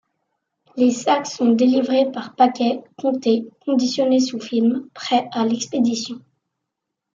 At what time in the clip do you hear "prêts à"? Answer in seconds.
4.95-5.45